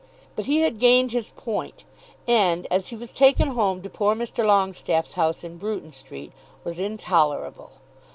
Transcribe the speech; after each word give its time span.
But 0.35 0.45
he 0.47 0.61
had 0.61 0.79
gained 0.79 1.11
his 1.11 1.29
point, 1.29 1.83
and, 2.27 2.65
as 2.71 2.87
he 2.87 2.95
was 2.95 3.13
taken 3.13 3.49
home 3.49 3.83
to 3.83 3.87
poor 3.91 4.15
Mr. 4.15 4.43
Longestaffe's 4.43 5.13
house 5.13 5.43
in 5.43 5.57
Bruton 5.57 5.91
Street, 5.91 6.31
was 6.63 6.79
intolerable. 6.79 7.69